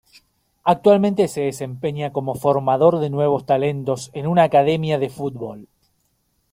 [0.63, 5.67] Actualmente se desempeña como formador de nuevos talentos en una Academia de Fútbol.